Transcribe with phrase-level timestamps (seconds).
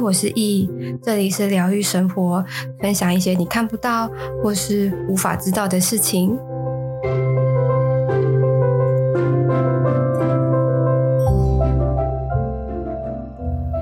[0.00, 0.70] 我是易，
[1.02, 2.44] 这里是疗愈生活，
[2.80, 4.08] 分享一些你看不到
[4.42, 6.38] 或是无法知道的事情。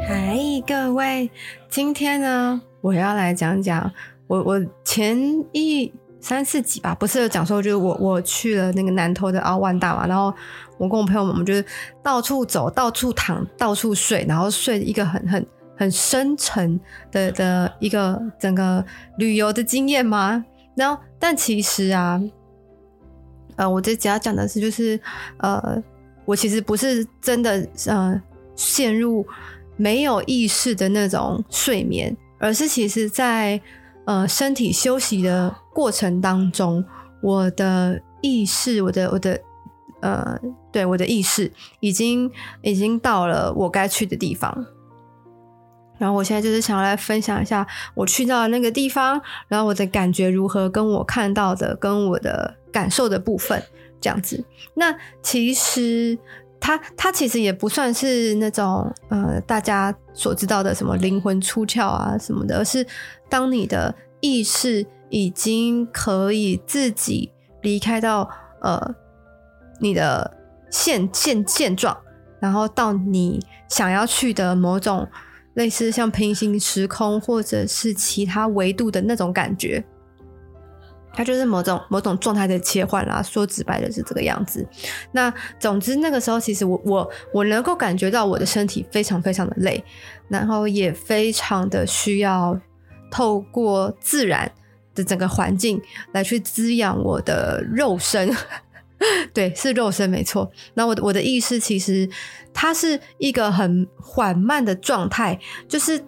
[0.07, 1.31] 嗨，各位，
[1.69, 3.93] 今天呢，我要来讲讲
[4.27, 5.19] 我我前
[5.53, 10.33] 一三四集吧，不是有讲说，就是我我去了那个南投的奥万大嘛，然后
[10.79, 11.65] 我跟我朋友们，我们就是
[12.03, 15.47] 到处走，到处躺，到处睡，然后睡一个很很。
[15.77, 16.81] 很深沉
[17.13, 18.85] 的的一个整个
[19.19, 20.45] 旅游的经验吗？
[20.75, 22.21] 然后，但其实啊，
[23.57, 24.99] 呃，我这只要讲的是，就是
[25.39, 25.83] 呃，
[26.25, 28.21] 我其实不是真的呃
[28.55, 29.27] 陷入
[29.77, 33.61] 没有意识的那种睡眠，而是其实在
[34.05, 36.85] 呃身体休息的过程当中，
[37.23, 39.41] 我的意识，我的我的
[40.01, 40.39] 呃，
[40.71, 42.31] 对，我的意识已经
[42.63, 44.67] 已经到了我该去的地方。
[45.99, 53.63] 然后我现在就是想要来分享一下我去到的那个地方，然后我的感觉如何，跟我看到的，跟我的感受的部分
[54.01, 54.45] 这样子。
[54.75, 56.19] 那其实
[56.61, 62.87] 它它其实也不算是那种呃大家所知道的什么灵魂出窍啊什么的，而是
[63.31, 68.29] 当你的意识已经可以自己离开到
[68.61, 68.95] 呃
[69.81, 70.37] 你的
[70.71, 71.97] 现现现状，
[72.39, 75.09] 然后到你想要去的某种。
[75.57, 79.83] 类似像平行时空或者是其他维度的那种感觉，
[81.15, 83.23] 它就是某种某种状态的切换啦。
[83.23, 84.67] 说直白的是这个样子。
[85.13, 89.83] 那总之那个时候，其实我我我能够感觉到我的身体非常非常的累，
[90.29, 92.59] 然后也非常的需要
[93.11, 94.51] 透过自然
[94.95, 95.81] 的整个环境
[96.13, 98.31] 来去滋养我的肉身。
[99.35, 100.51] 对，是肉身没错。
[100.75, 102.09] 那我我的意识其实
[102.55, 106.03] 它是一个很缓慢的状态，就是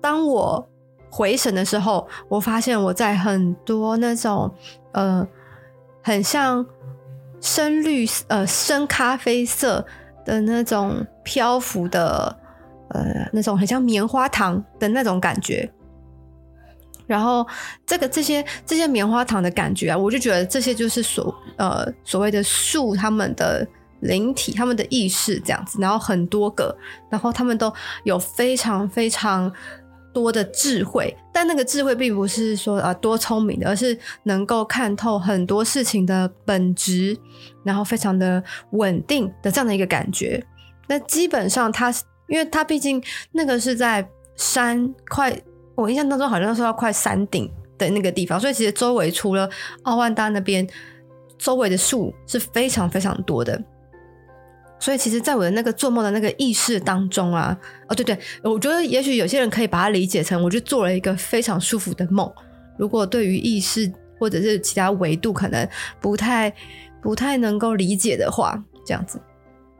[0.00, 0.68] 当我
[1.08, 4.52] 回神的时候，我发现我在很多那种
[4.92, 5.26] 呃
[6.02, 6.66] 很像
[7.40, 9.86] 深绿呃深咖啡色
[10.24, 12.36] 的那种漂浮的
[12.88, 15.70] 呃那种很像棉花糖的那种感觉。
[17.06, 17.46] 然后，
[17.86, 23.64] 这个这些这些棉花糖的感觉啊，我就觉得这些就是所呃所谓的树他们的
[24.00, 25.78] 灵体，他们的意识这样子。
[25.80, 26.76] 然后很多个，
[27.08, 27.72] 然后他们都
[28.02, 29.52] 有非常非常
[30.12, 37.16] 多的智慧，但那个智慧并不是说啊多聪明的，而是能够看透很多事情的本质，
[37.62, 40.44] 然后非常的稳定的这样的一个感觉。
[40.88, 41.94] 那基本上它，
[42.26, 43.00] 因为它毕竟
[43.30, 45.40] 那个是在山快。
[45.76, 47.48] 我印象当中好像是要快山顶
[47.78, 49.48] 的那个地方，所以其实周围除了
[49.82, 50.66] 奥万达那边，
[51.38, 53.62] 周围的树是非常非常多的。
[54.78, 57.56] 所以其实，在我的那个做梦的那个意识当中啊，
[57.88, 62.30] 哦对对，我觉得也许有些人可以把它理解成，我就做了一个非常舒服的梦。
[62.78, 65.66] 如果对于意识或者是其他维度可能
[66.00, 66.52] 不太
[67.02, 69.20] 不太能够理解的话，这样子，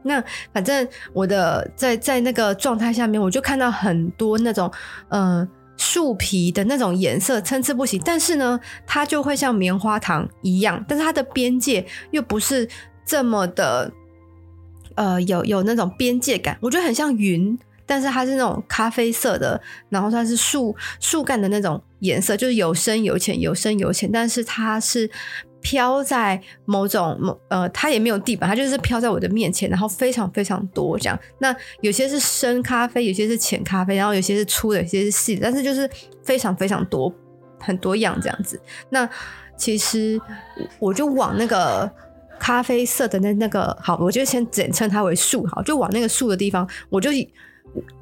[0.03, 4.71] 那反正我的在在那个状态下面，我就看到很多那种
[5.09, 5.47] 嗯。
[5.77, 12.67] 树皮的那种颜色参差不齐，但是呢，它就会像棉花糖一样，但是它的边界又不是
[13.05, 13.91] 这么的，
[14.95, 16.57] 呃，有有那种边界感。
[16.61, 25.09] 我觉得很像云，但是它是那种咖啡色的，然后它是树树干的那种颜色，就是有深有浅，有深有浅，但是它是。
[25.61, 31.19] 飘在某种某呃，它也没有地板，它就是飘在我的面前，然后非常非常多这样。
[31.39, 35.89] 那有些是深咖啡，有些是浅咖啡，然后有些是粗的，有些是细的，但是就是
[36.23, 37.13] 非常非常多，
[37.59, 38.61] 很多样这样子。
[38.89, 39.09] 那
[39.57, 40.19] 其实
[40.79, 41.91] 我就往那个
[42.39, 47.09] 咖啡色的那那个好，我就先简称它为树好，就往那个树的地方，我就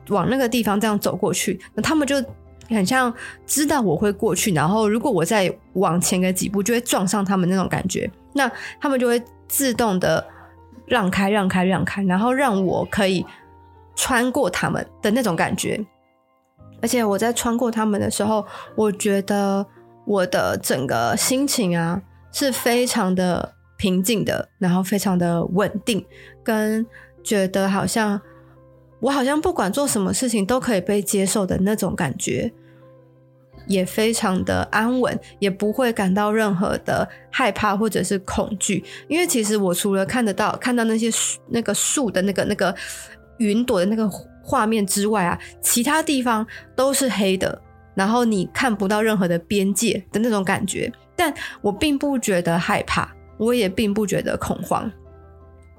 [0.10, 1.60] 往那个地方这样走过去。
[1.74, 2.16] 那他们就。
[2.70, 3.14] 很像
[3.46, 8.10] 知道我会过去，然后如果我再往前个几步，就会撞上他们那种感觉。
[8.34, 10.26] 那他们就会自动的
[10.86, 13.26] 让开、让开、让开，然后让我可以
[13.96, 15.84] 穿过他们的那种感觉。
[16.82, 18.46] 而且我在穿过他们的时候，
[18.76, 19.66] 我觉得
[20.06, 22.02] 我的整个心情啊
[22.32, 26.06] 是非常的平静的，然后非常的稳定，
[26.44, 26.86] 跟
[27.24, 28.20] 觉得好像
[29.06, 32.52] 我好像不管做什么事情都可以被接受的那种感觉，
[33.68, 38.84] 也非常的安稳，也不会感到任何的害怕或者是恐惧。
[39.08, 41.08] 因为其实我除了看得到看到那些
[41.50, 42.74] 那个树的那个那个
[43.38, 44.10] 云朵的那个
[44.42, 46.44] 画面之外啊，其他地方
[46.76, 47.62] 都是黑的，
[47.94, 50.92] 然后你看不到任何的边界的那种感觉。
[51.16, 51.32] 但
[51.62, 53.08] 我并不觉得害怕，
[53.38, 54.92] 我也并不觉得恐慌。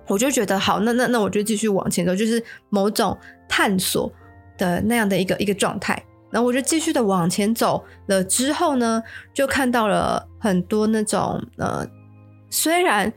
[0.09, 3.17] 我就觉得好，那那那我就继续往前走，就是某种
[3.49, 4.11] 探索
[4.59, 6.01] 的那样的一个一个状态。
[6.31, 11.87] 然后我就继续的往前走了之后呢，就看到了很多那种呃，
[12.51, 13.11] 虽然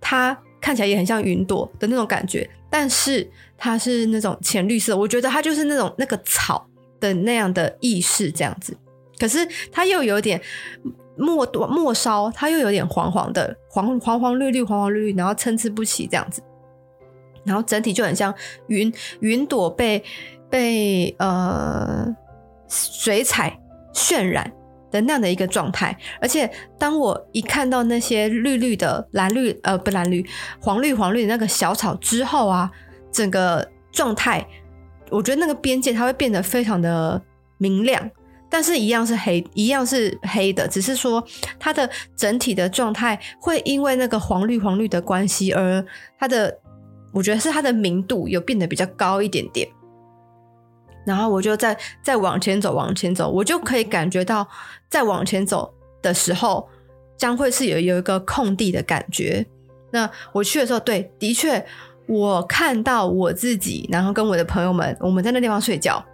[0.00, 3.28] 它看起来也很像云朵的那种感觉，但是
[3.58, 4.96] 它是那种浅绿色。
[4.96, 6.66] 我觉得它就是那种那个草
[7.00, 8.74] 的那样的意识这样子。
[9.18, 10.40] 可是它又有点
[11.16, 16.42] 末末梢，它又有点黄黄的，黄黄黄绿绿黄黄绿绿，然后参差不齐这样子。
[17.44, 18.34] 然后整体就很像
[18.68, 20.02] 云云朵被
[20.50, 22.14] 被呃。
[22.74, 23.60] 水彩
[23.92, 24.50] 渲染
[24.90, 30.24] 的那样的一个状态，而且当我一看到那些绿绿的蓝绿呃不蓝绿
[30.58, 32.70] 黄绿黄绿的那个小草之后啊，
[33.12, 34.42] 整个状态，
[35.10, 37.20] 我觉得那个边界它会变得非常的
[37.58, 38.10] 明亮，
[38.52, 41.26] 但是一样是黑，一样是黑的，只是说
[41.58, 45.82] 它的整体的状态会因为那个黄绿黄绿的关系而
[46.18, 46.58] 它的，
[47.14, 49.66] 我觉得是它的明度有变得比较高一点点。
[51.06, 54.46] 然后我就再再往前走，往前走，我就可以感觉到，
[54.90, 55.72] 再往前走
[56.02, 56.68] 的时候，
[57.16, 59.46] 将会是有有一个空地的感觉。
[59.92, 61.64] 那我去的时候，对，的确，
[62.06, 66.04] 我看到我自己，然后跟我的朋友们，我们在那地方睡觉，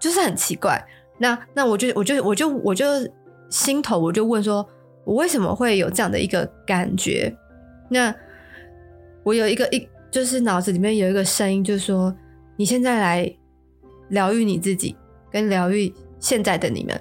[0.00, 0.82] 就是很奇怪。
[1.18, 2.86] 那那我就我就我就我就
[3.48, 4.66] 心头我就问说，
[5.04, 7.34] 我为什么会有这样的一个感觉？
[7.88, 8.14] 那
[9.22, 12.14] 我有一个一就是脑子里面有一个声音，就是说，
[12.56, 13.36] 你现在来。
[14.10, 14.94] 疗愈你自己，
[15.32, 17.00] 跟疗愈现在的你们，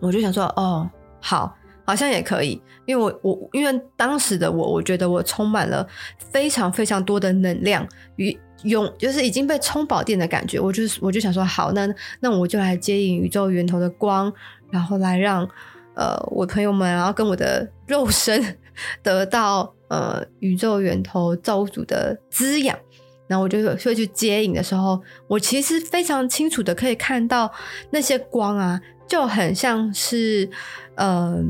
[0.00, 0.88] 我就想说，哦，
[1.20, 5.86] 好，好像也可以，因为我我因为当时的我，我觉得我充满了
[6.18, 7.86] 非常非常多的能量
[8.16, 10.60] 与永，就是已经被充饱电的感觉。
[10.60, 11.88] 我就是我就想说，好，那
[12.20, 14.32] 那我就来接引宇宙源头的光，
[14.70, 15.48] 然后来让
[15.94, 18.56] 呃我朋友们，然后跟我的肉身
[19.02, 22.78] 得到呃宇宙源头造物主的滋养。
[23.28, 27.50] 然后我就会去接引的时候，我其实非常清楚的可以看到
[27.90, 30.46] 那些光啊，就很像是
[30.96, 31.42] 呃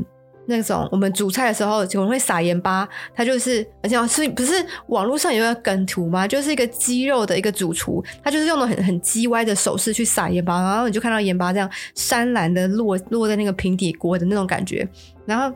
[0.45, 4.53] 那种我们煮菜的时候可能会撒盐巴，它就是而且是不是
[4.87, 6.27] 网络上有一个梗图吗？
[6.27, 14.87] 就是一个肌肉的一个主厨，他就是用的很很鸡歪的手势去撒盐巴，然后你就看到盐巴这样山岚的落落在那个平底锅的那种感觉，
[15.25, 15.55] 然后。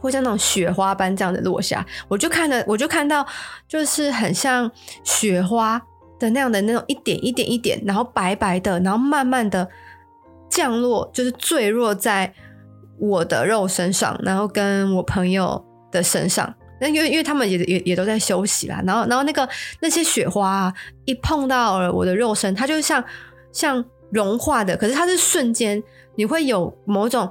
[0.00, 3.26] 会像那种雪花般这样的落下，我就看了，我就看到，
[3.66, 4.70] 就是很像
[5.02, 5.76] 雪花
[6.20, 9.68] 的那样的那种一点一点一点，然后白白的，然后慢慢的
[10.48, 12.32] 降落，就是坠落在
[12.98, 16.52] 我的肉身上，然后跟我朋友的身上。
[16.80, 19.48] 那因为因为他们也也也都在休息啦，然后然后那个
[19.80, 20.74] 那些雪花啊，
[21.04, 23.02] 一碰到了我的肉身，它就像
[23.52, 25.82] 像融化的，可是它是瞬间，
[26.16, 27.30] 你会有某种。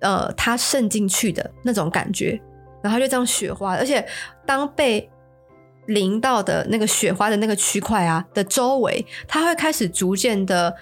[0.00, 2.38] 呃，它渗进去的那种感觉，
[2.82, 4.06] 然后就这样雪花，而且
[4.44, 5.10] 当被
[5.86, 10.74] 淋到的那个雪花的那个区块啊的周围，它会开始逐渐的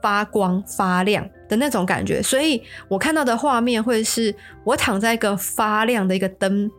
[0.00, 4.34] 发光发亮的那种感觉，所以我看到的画面会是
[4.64, 6.70] 我躺在一个发亮的一个灯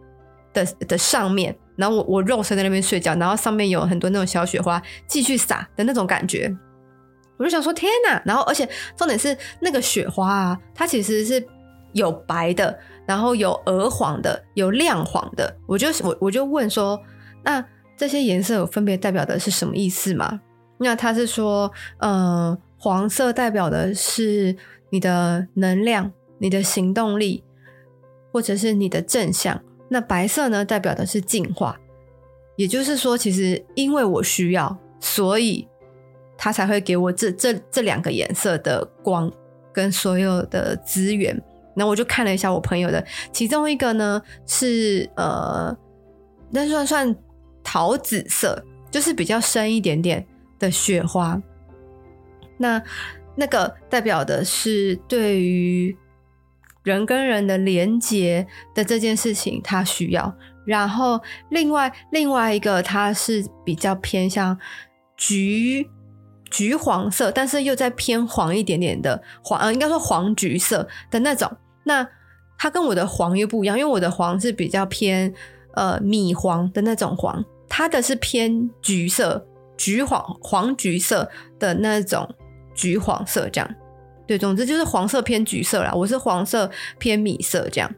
[0.54, 6.56] 的的上面，然后我我肉身在那边睡觉，然后上面有很多那种小雪花继续洒的那种感觉。
[7.38, 11.46] 我就想说天哪，然后而且重点是那个雪花啊，它其实是
[11.94, 15.56] 有白的，然后有鹅黄的，有亮黄的。
[15.68, 17.00] 我就我我就问说，
[17.44, 17.64] 那
[17.96, 20.42] 这些颜色有分别代表的是什么意思吗？
[20.80, 22.58] 那他是说，呃，
[22.88, 24.56] 黄色代表的是
[24.92, 27.44] 你的能量、你的行动力，
[28.32, 29.62] 或者是你的正向。
[29.90, 31.78] 那白色呢，代表的是进化。
[32.56, 35.68] 也就是说，其实因为我需要，所以。
[36.40, 39.30] 他才会给我这这这两个颜色的光
[39.74, 41.36] 跟所有的资源。
[41.74, 43.04] 那我就看了一下我朋友的，
[43.34, 45.76] 其中一个呢是呃，
[46.52, 47.16] 那算算
[47.64, 50.24] 桃紫色，就是比较深一点点
[50.60, 51.42] 的雪花。
[52.58, 52.82] 那
[53.36, 55.96] 那个代表的是对于
[56.84, 60.34] 人跟人的连接的这件事情，他需要。
[60.66, 64.58] 然后另外另外一个，它是比较偏向
[65.16, 65.90] 橘。
[66.50, 71.52] 橘黄色，但是又再偏黄一点点的黄，呃，应该说黄橘色的那种。
[71.84, 72.08] 那
[72.58, 75.34] 它跟我的黄又不一样，因为我的黄是比较偏
[75.74, 79.46] 呃米黄的那种黄，它的是偏橘色、
[79.78, 82.34] 橘黄、黄橘色的那种
[82.78, 83.70] 橘黄色，这样。
[84.26, 85.92] 对，总之就是黄色偏橘色啦。
[85.94, 86.70] 我是黄色
[87.00, 87.90] 偏米色这样。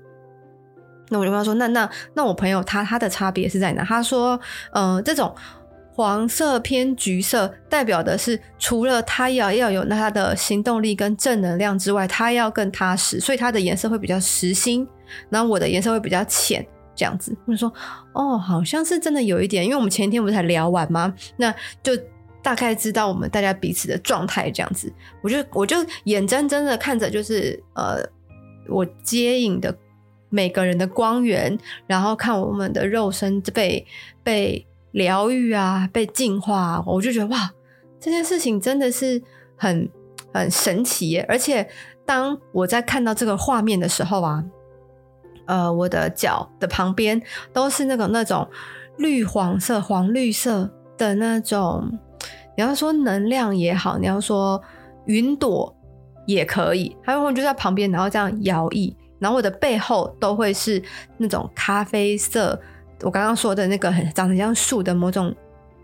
[1.09, 3.83] 那我就跟他说，那那那我朋友他他的差别是在哪？
[3.83, 4.39] 他说，
[4.71, 5.33] 呃，这种
[5.95, 14.88] 黄色偏橘色代表的是，除了他要要有那他的行动力跟正能量之外，他要更踏实，所以他的颜色会比较实心。
[15.31, 16.63] 然后我的颜色会比较浅，
[16.95, 17.36] 这样子。
[17.48, 17.74] 我就说，
[18.13, 21.12] 哦，好像是真的有一点，因为我们前一天不是才聊完吗？
[21.38, 21.91] 那就。
[22.41, 24.91] 大概知道我们大家彼此的状态这样子，
[25.22, 28.01] 我就我就眼睁睁的看着，就是呃，
[28.69, 29.77] 我接引的
[30.29, 33.86] 每个人的光源，然后看我们的肉身被
[34.24, 37.51] 被疗愈啊，被净化，我就觉得哇，
[38.00, 39.22] 这件事情真的是
[39.58, 39.89] 很
[40.34, 41.25] 很神奇耶！
[41.27, 41.69] 而且
[42.05, 44.43] 当我在看到这个画面的时候啊，
[45.46, 48.50] 呃，我的脚的旁边都是那种那种
[48.98, 52.00] 绿黄色、黄绿色的那种。
[52.60, 54.62] 你要说能量也好，你要说
[55.06, 55.74] 云朵
[56.25, 60.84] 也可以，还有就在旁边，然后这样摇曳，然后我的背后都会是
[61.16, 62.60] 那种咖啡色，
[63.04, 65.34] 我刚刚说的那个很长得像树的某种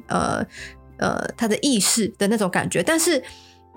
[0.07, 0.45] 呃
[0.97, 2.83] 呃它的意识的那种感觉。
[2.83, 3.23] 但是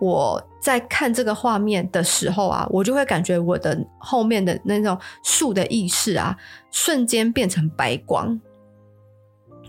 [0.00, 6.36] 我在看这个画面的时候啊，我就会感觉我的后面的那种树的意识啊，
[6.72, 8.40] 瞬间变成白光，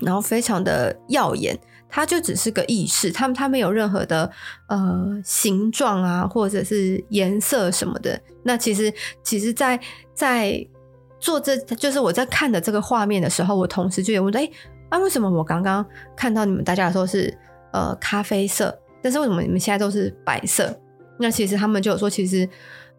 [0.01, 1.55] 然后非常的耀眼。
[1.89, 4.31] 它就只是个意识，它它没有任何的
[4.67, 8.19] 呃形状啊，或者是颜色什么的。
[8.43, 8.93] 那其实
[9.23, 9.79] 其实在，
[10.13, 10.65] 在
[11.19, 14.49] 做这就是我在看的这个画面的时候，我同时就有问：哎，
[14.89, 17.35] 啊，为什么我刚刚看到你们大家说是
[17.73, 20.79] 呃咖啡色，但是为什么你们现在都是白色？
[21.17, 22.47] 那其实他们就有说，其实。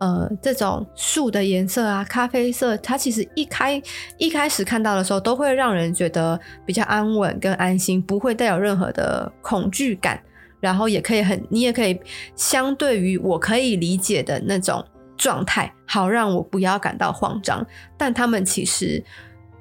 [0.01, 3.81] 呃，这种树的颜色啊，咖啡色，它其实一开
[4.17, 10.19] 一开始看到的时候，都会让人觉得比较安稳跟安心，不会带有任何的恐惧感，
[10.59, 12.01] 然后也可以很，你也可以
[12.35, 14.83] 相对于我可以理解的那种
[15.19, 17.65] 状态，好让我不要感到慌张。
[17.99, 19.05] 但他们其实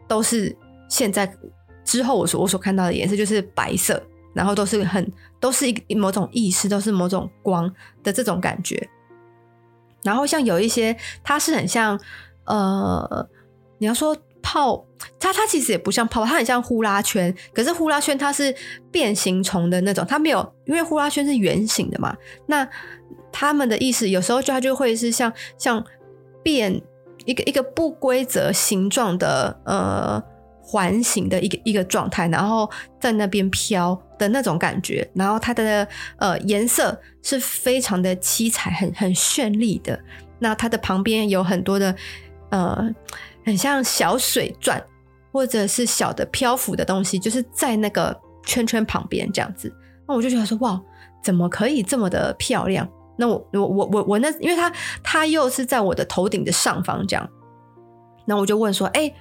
[0.08, 0.55] 都是
[0.88, 1.29] 现在
[1.84, 4.01] 之后我所我所看到的颜色就是白色，
[4.34, 5.05] 然后都是很
[5.38, 7.69] 都是一某种意识，都是某种光
[8.01, 8.88] 的这种感觉。
[10.03, 12.00] 然后像有一些，它是很像，
[12.46, 13.27] 呃，
[13.77, 14.86] 你要说泡，
[15.20, 17.36] 它它其实也不像泡，它很像呼啦圈。
[17.53, 18.56] 可是呼啦圈它是
[18.91, 22.15] 变形虫的那种，它没有，因为呼啦圈是圆形的嘛。
[22.48, 22.68] 那
[23.32, 25.84] 他们的意思有时候就它就会是像像
[26.41, 26.82] 变
[27.25, 30.24] 一个一个不规则形状的呃
[30.62, 34.01] 环形的一个一个状态，然后在那边飘。
[34.20, 40.00] 的那种感觉，然后它的呃颜色是非常的七彩，很很绚丽的。
[40.38, 41.96] 那它的旁边有很多的
[42.52, 42.88] 呃，
[43.44, 44.82] 很像小水钻
[45.32, 49.74] 或者是小的漂浮的东西，就是在那个圈圈旁边这样子。
[50.08, 50.80] 那我就觉得说，哇，
[51.24, 52.88] 怎么可以这么的漂亮？
[53.18, 54.72] 那我我我我我那，因为它
[55.04, 57.30] 它又是在我的头顶的上方这样。
[58.26, 59.12] 那我就问说，哎，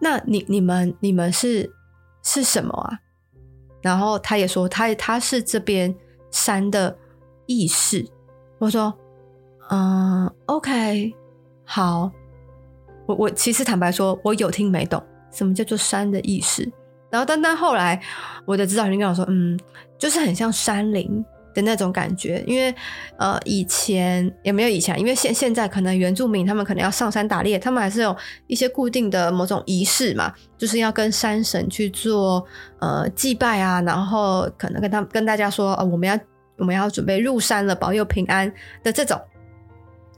[0.00, 1.70] 那你你们你们是
[2.22, 2.98] 是什么啊？
[3.82, 5.94] 然后他也说他他是这边
[6.30, 6.96] 山的
[7.46, 8.06] 意识。
[8.58, 8.92] 我说，
[9.70, 11.14] 嗯，OK，
[11.64, 12.10] 好。
[13.06, 16.70] 我我其实坦白说，我有听没懂什么叫做山的意识。
[17.08, 17.98] 然后但但后来
[18.44, 19.58] 我的指导员跟我说，嗯，
[19.96, 21.24] 就是很像山林。
[21.58, 22.72] 的那种感觉，因为
[23.16, 32.44] 呃，以前也没有以前，因为现现在可能原住民他们可能要上山打猎，他们还是有一些固定的某种仪式嘛，就是要跟山神去做
[32.78, 36.18] 呃祭拜啊，然后可能跟他跟大家说，呃，我们要
[36.56, 38.50] 我们要准备入山了，保佑平安
[38.84, 39.20] 的这种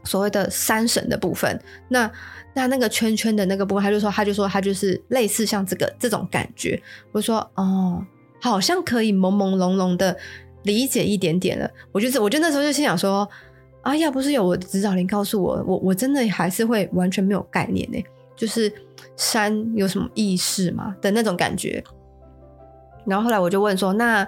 [0.05, 1.59] 所谓的山神的部分。
[1.89, 2.11] 那
[2.53, 6.81] 那那个圈圈的那个部分，他就说他就说他就是类似像这个这种感觉。
[7.13, 8.05] 我说哦，
[8.43, 10.15] 好像可以朦朦胧胧的。
[10.65, 13.29] 理解一点点了，我就是，我就那时候就心想说，
[13.83, 18.03] 啊，要不是有我的指导灵告诉我，我我真的还是会完全没有概念呢，
[18.37, 18.71] 就是
[19.17, 21.83] 山有什么意识嘛的那种感觉。
[23.07, 24.27] 然后后来我就问说，那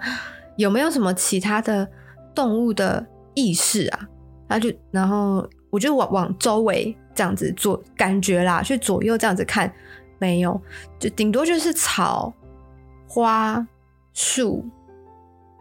[0.57, 1.87] 有没有什么其他的
[2.35, 4.09] 动物的意识啊？
[4.49, 9.71] 他就，然后我就往往周围这样子做感觉啦，去左右这样子看，
[10.19, 10.59] 没有，
[10.99, 12.33] 就顶多就是草、
[13.07, 13.67] 花、
[14.15, 14.65] 树。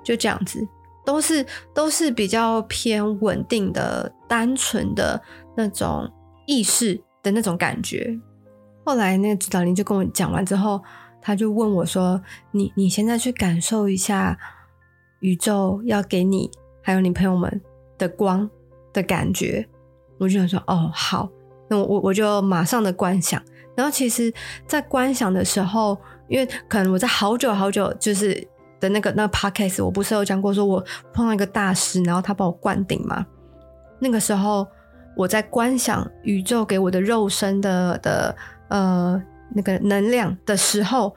[0.03, 0.67] 就这样子，
[1.05, 5.21] 都是都是比较偏稳定的、单纯的
[5.55, 6.09] 那种
[6.45, 8.19] 意识的那种感觉。
[8.83, 10.81] 后来那个指导灵就跟我讲完之后，
[11.21, 14.37] 他就问我说：“你你现在去感受一下
[15.19, 16.49] 宇宙要给你
[16.81, 17.61] 还有你朋友们
[17.97, 18.49] 的光
[18.91, 19.67] 的感觉。”
[20.17, 21.29] 我就想说：“哦，好。”
[21.69, 23.41] 那我我我就马上的观想。
[23.75, 24.33] 然后其实，
[24.67, 28.45] 在观想的时候，因为可能我在好久好久就是
[28.81, 30.83] 的那个那个 podcast，我不是有讲过，说我
[31.13, 33.25] 碰到一个大师，然后他帮我灌顶嘛。
[33.99, 34.67] 那个时候
[35.15, 38.35] 我在观想宇宙给我的肉身的的
[38.69, 39.21] 呃
[39.53, 41.15] 那个能量的时候，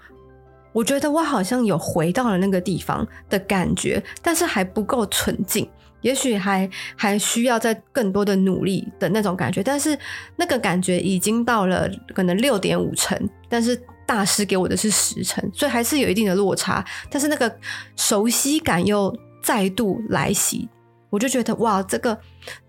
[0.73, 5.67] 我觉得我好像有回到了那个地方的感觉，但是还不够纯净，
[6.03, 9.63] 也许还还需要再更多的努力的那种感觉。
[9.63, 9.97] 但是
[10.37, 13.19] 那个感觉已经到了可能六点五成，
[13.49, 16.85] 但是大师给我的是时辰，所以还是有一定的落差。
[17.11, 17.55] 但是那个
[17.97, 20.69] 熟悉感又再度来袭，
[21.11, 22.19] 我就觉得哇，这个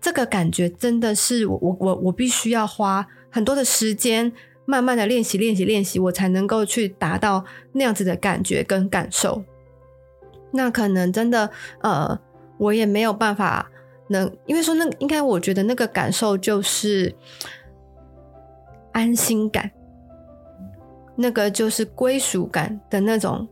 [0.00, 4.32] 这个感觉真的是我我我我必须要花很多的时间。
[4.68, 9.44] 慢慢的练习，练习，练习，我才能够去达到那样子的感觉跟感受。
[10.50, 11.48] 那可能真的，
[11.82, 12.18] 呃，
[12.58, 13.70] 我也没有办法
[14.08, 17.14] 能，因为说那应该，我觉得那个感受就是
[18.90, 19.70] 安心感，
[21.16, 23.48] 那个就是归属感的那种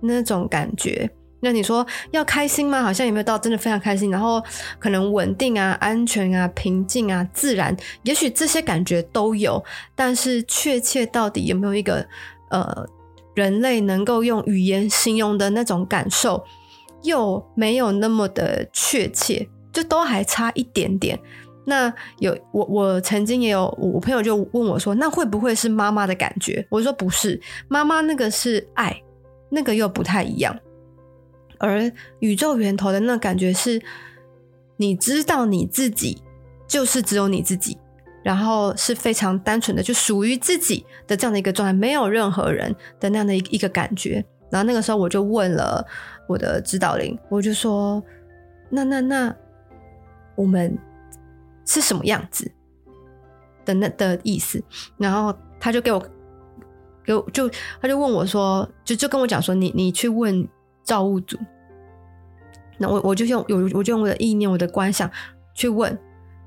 [0.00, 1.10] 那种感觉。
[1.44, 2.82] 那你说要开心吗？
[2.82, 4.12] 好像有没有到真的非常开心？
[4.12, 4.40] 然后
[4.78, 9.60] 可能稳定啊、安全啊、平静啊、自然，也许这些感觉都有，
[9.96, 12.06] 但是确切到底有没有一个
[12.50, 12.86] 呃
[13.34, 16.44] 人类能够用语言形容的那种感受，
[17.02, 21.18] 又没有那么的确切，就都还差一点点。
[21.64, 26.66] 那有我我曾经也有我朋友就问我说，那会不会是妈妈的感觉？
[26.68, 29.00] 我说不是，妈妈那个是爱，
[29.50, 30.58] 那个又不太一样。
[31.58, 33.80] 而宇宙源头的那感觉是，
[34.76, 36.20] 你知道你自己
[36.66, 37.78] 就是只有你自己，
[38.24, 44.24] 然后是非常单纯的，就属于自己的这样的一个状态，没有任何人的那样的一一个感觉。
[44.50, 45.86] 然后那个时候我就问了
[46.28, 48.02] 我的指导灵，我就说
[48.68, 49.34] ：“那那那，
[50.34, 50.76] 我们
[51.72, 52.50] 是什么样子
[53.64, 54.62] 的那的意思？”
[54.98, 56.02] 然后他就给我
[57.04, 57.48] 给我就
[57.80, 60.48] 他就问我说：“就就跟我讲说，你你去问。”
[60.84, 61.38] 造物主，
[62.78, 65.08] 那我我就用有我就用我的意念、我的观想
[65.54, 65.96] 去问，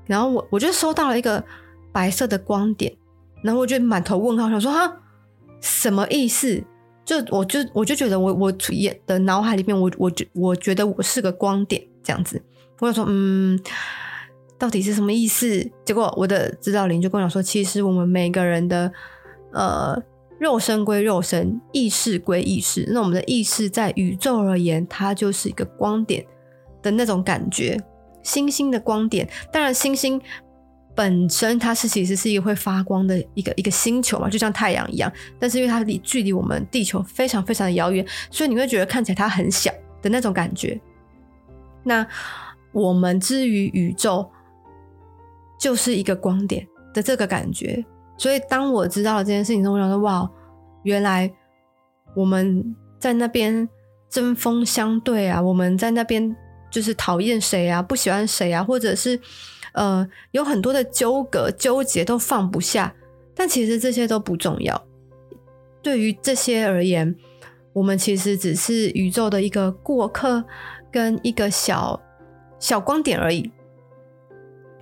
[0.04, 1.42] 然后我我就收到了一个
[1.90, 2.94] 白色的光点，
[3.42, 5.00] 然后我就满头问号，想说哈
[5.62, 6.62] 什么意思？
[7.06, 12.42] 就我就我就觉得我我眼的脑海里面，我我觉我觉得我是个光点这样子，
[12.80, 13.58] 我想说嗯，
[14.58, 15.70] 到底是什么意思？
[15.84, 18.92] 结果我的指导灵就跟我讲说，其实我们每个人的
[19.52, 20.02] 呃。
[20.38, 22.86] 肉身归肉身，意识归意识。
[22.92, 26.22] 那我们的意识在宇宙而言，它就是一个光点
[26.82, 27.80] 的那种感觉，
[28.22, 29.26] 星星的光点。
[29.50, 30.20] 当然，星星
[30.94, 35.10] 本身它是其实是一个会发光的一个一个星球嘛，就像太阳一样。
[35.38, 40.78] 但是因为它离距离我们地球非常非常的遥远，所以你会觉得看起来它很小的那种感觉。
[41.82, 42.06] 那
[42.72, 44.30] 我们之于宇宙，
[45.58, 47.84] 就是一个光点的这个感觉。
[48.18, 50.30] 所以，当我知道这件事情之后，我想说：“哇，
[50.84, 51.30] 原来
[52.14, 53.68] 我们在那边
[54.08, 56.34] 针锋相对啊，我们在那边
[56.70, 59.20] 就是讨厌谁啊，不喜欢谁啊，或者是
[59.72, 62.94] 呃有很多的纠葛、纠结都放不下。
[63.34, 64.82] 但其实这些都不重要。
[65.82, 67.14] 对于这些而言，
[67.74, 70.42] 我们其实只是宇宙的一个过客，
[70.90, 72.00] 跟一个小
[72.58, 73.52] 小光点而已。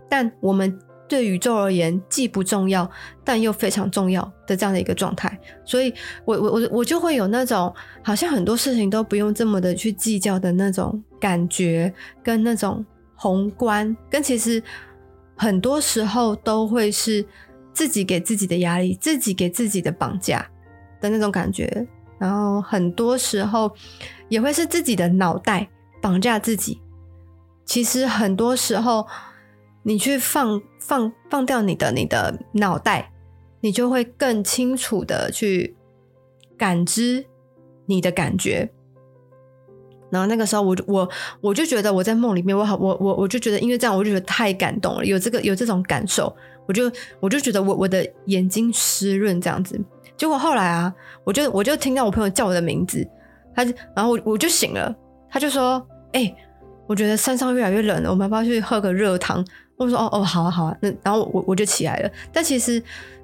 [0.09, 2.91] 但我们。”对宇宙而言，既不重要，
[3.23, 5.93] 但又非常重要的这样的一个状态，所以
[6.25, 14.61] 我我我我就会有那种好像很多事情都不用这么的去计较的那种感觉，跟那种宏观，跟其实
[15.37, 17.25] 很多时候都会是
[17.75, 20.45] 自己给自己的压力，自己给自己的绑架
[21.03, 21.87] 的那种感觉，
[22.19, 23.71] 然后很多时候
[24.31, 25.69] 也会是自己的脑袋
[26.01, 26.81] 绑架自己，
[27.67, 29.07] 其实很多时候。
[29.85, 33.13] 你去放放放掉你的你的脑袋，
[33.61, 35.77] 你就会更清楚的去
[36.59, 37.25] 感知
[37.87, 38.71] 你的感觉。
[40.11, 46.35] 然后那个时候我，我我我就觉得我在梦里面，我好我我我就觉得，因为这样，我就觉得太感动了，有这个有这种感受，
[46.67, 49.79] 我就我就觉得我我的眼睛湿润这样子。
[50.17, 50.95] 结果后来啊，
[51.25, 53.05] 我就我就听到我朋友叫我的名字，
[53.55, 54.95] 他然后我我就醒了，
[55.29, 56.33] 他就说：“哎、
[56.87, 59.45] 我觉得山上越来越冷了，我们要不要去喝个热汤？”
[59.77, 62.11] 我说哦哦，好啊好啊，那然后我我就起来了。
[62.33, 62.83] 但其实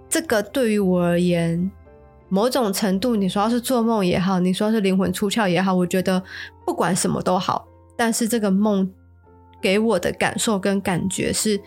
[0.08, 1.70] 这个对于我而言，
[2.28, 6.22] 某种程度你说要是做梦也好，你说是灵魂出窍也好，我觉得
[6.66, 7.66] 不管什么都好。
[7.96, 8.90] 但是这个梦
[9.60, 11.60] 给我的感受跟感觉是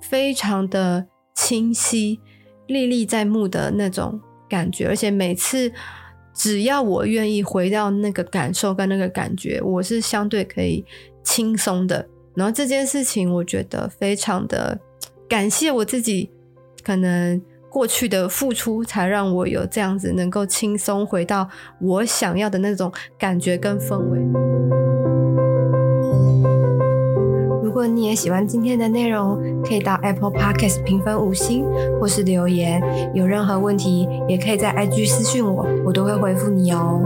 [0.00, 2.20] 非常的清晰、
[2.66, 5.72] 历历在目的那种感觉，而且每次
[6.32, 10.84] 只要我愿意回到那个感受跟那个感觉，我是相对可以
[11.24, 12.08] 轻松的。
[12.34, 14.78] 然后这件事情，我觉得非常的
[15.28, 16.30] 感谢我自己，
[16.82, 21.48] 可能过去的付出，才让我有这样子能够轻松回到
[21.80, 24.20] 我想要的那种感觉跟氛围。
[27.62, 31.64] 如果你也喜欢今天的内容，可以到 Apple Podcast 评分五星，
[32.00, 32.82] 或是留言。
[33.14, 37.00] 有任何问题，也可以在 IG 私讯我，我都会回复你哦。